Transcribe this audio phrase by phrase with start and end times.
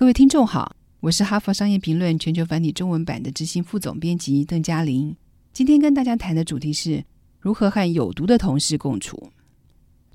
[0.00, 5.14] 各位听众好，我是哈佛商业评论全球繁体中文版的执行副总编辑邓嘉玲。
[5.52, 7.04] 今天跟大家谈的主题是
[7.38, 9.30] 如何和有毒的同事共处。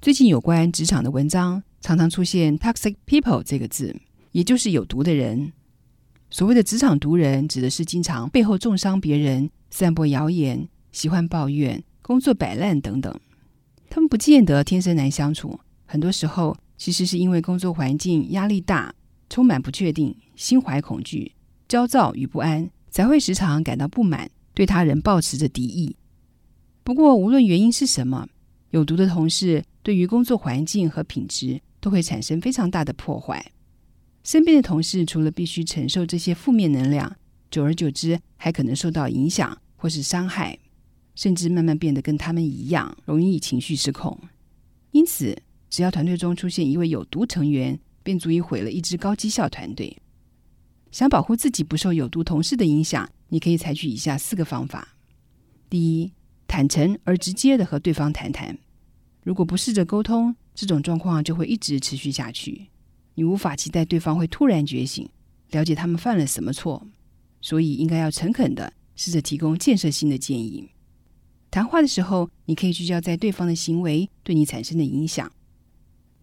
[0.02, 3.96] 最近有关职场的文章常常出现 “toxic people” 这个字，
[4.32, 5.54] 也就是有毒的人。
[6.32, 13.16] 所谓的职场毒人，指的是经常背后重伤别人、散播谣言、喜欢抱怨、工作摆烂等等。
[13.92, 18.96] 他们不见得天生难相处，很多时候其实是因为工作环境压力大。
[19.36, 21.34] 充满不确定，心怀恐惧、
[21.68, 25.98] 焦躁与不安，才会时常感到不满，对他人抱持着敌意。
[26.86, 28.30] 不过，无论原因是什么，
[28.70, 33.52] 有毒的同事对于工作环境和品质都会产生非常大的破坏。
[34.24, 37.14] 身边的同事除了必须承受这些负面能量，
[37.52, 40.58] 久而久之还可能受到影响或是伤害，
[41.14, 44.18] 甚至慢慢变得跟他们一样，容易情绪失控。
[44.92, 45.38] 因此，
[45.70, 49.98] 只要团队中出现一位有毒成员，便足以毁了一支高绩效团队。
[50.92, 54.96] 想保护自己不受有毒同事的影响，你可以采取以下四个方法：
[55.68, 56.12] 第一，
[56.48, 58.56] 坦诚而直接的和对方谈谈。
[59.24, 62.68] 如果不试着沟通，这种状况就会一直持续下去。
[63.16, 65.10] 你无法期待对方会突然觉醒，
[65.50, 66.86] 了解他们犯了什么错，
[67.42, 70.70] 所以应该要诚恳的试着提供建设性的建议。
[71.50, 75.32] 谈话的时候，你可以聚焦在对方的行为对你产生的影响。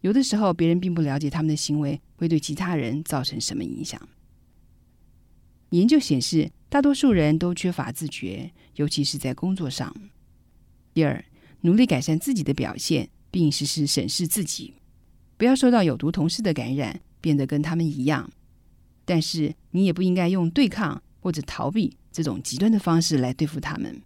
[0.03, 4.09] 有的时候，别人并不了解他们的行为会对其他人造成什么影响。
[5.71, 9.95] 研究显示，大多数人都缺乏自觉，尤其是在工作上。
[10.93, 11.25] 第二，
[11.61, 14.75] 努力改善自己的表现，并时时审视自己，
[15.37, 18.29] 不要受到有毒同事的感染，变得跟他们一样。
[19.05, 24.03] 但是，你也不应该用对抗或者逃避这种极端的方式来对付他们。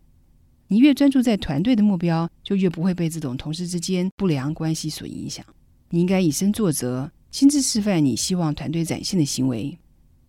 [0.68, 5.42] 你越专注在团队的目标，就越不会被这种同事之间不良关系所影响。
[5.90, 9.78] 你应该以身作则，亲自示范你希望团队展现的行为。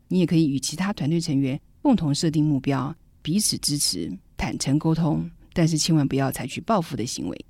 [0.09, 7.45] 你也可以与其他团队成员共同设定目标，彼此支持，坦诚沟通，但是千万不要采取报复的行为。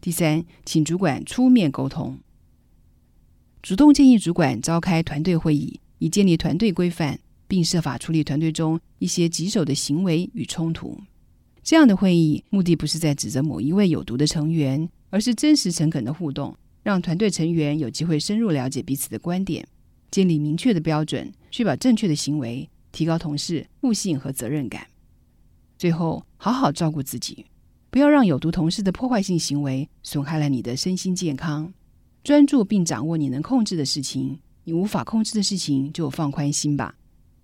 [0.00, 2.18] 第三，请主管出面沟通，
[3.60, 10.98] 主动建议主管召开团队会议，以建立团队规范，并设法处理团队中一些棘手的行为与冲突。
[11.62, 16.56] 这样的会议目的不是在指责某一位有毒的成员，而是真实诚恳的互动。
[16.82, 19.66] 让团队成员有机会深入了解彼此的观点，
[20.10, 24.86] 建立明确的标准，确保正确的行为，提高同事互信和责任感。
[25.78, 27.46] 最后，好好照顾自己，
[27.90, 31.72] 不要让有毒同事的破坏性行为损害了你的身心健康。
[32.24, 36.94] 专注并掌握你能控制的事情，你无法控制的事情就放宽心吧。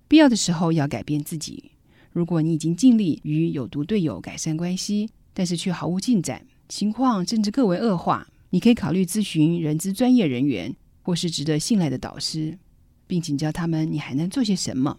[0.06, 1.72] 必要的时候要改变自己。
[2.12, 8.26] 如果你已经尽力与有毒队友改善关系，但是却毫无进展，情况甚至更为恶化。
[8.50, 12.58] 你可以考虑咨询人资专业人员，或是值得信赖的导师，
[13.06, 14.98] 并请教他们你还能做些什么。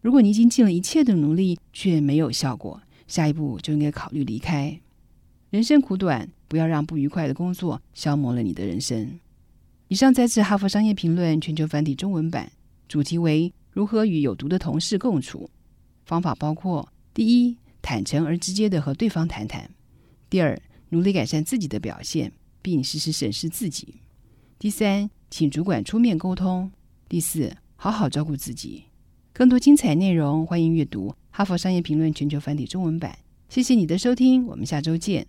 [0.00, 4.80] 如果你已经尽了一切的努力却没有效果，下一步就应该考虑离开。
[5.50, 9.20] 人生苦短，不要让不愉快的工作消磨了你的人生。
[9.88, 12.50] 以上摘自《哈佛商业评论》全球繁体中文版，
[12.88, 15.48] 主题为如何与有毒的同事共处。
[16.04, 19.66] 方法包括：第一，坦诚而直接的和对方谈谈；
[20.28, 22.32] 第二，努力改善自己的表现。
[22.62, 23.96] 并实时审视自己。
[24.58, 26.70] 第三，请主管出面沟通。
[27.08, 28.84] 第四，好好照顾自己。
[29.32, 33.18] 更多精彩内容，欢迎阅读《哈佛商业评论》全球繁体中文版。
[33.48, 35.26] 谢谢你的收听，我们下周见。